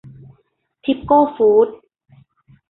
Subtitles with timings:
[0.83, 1.75] ทิปโก้ฟูดส์